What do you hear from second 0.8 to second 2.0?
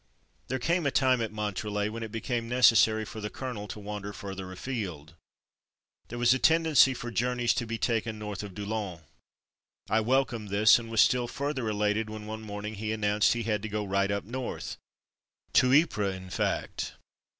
a time, at Montrelet,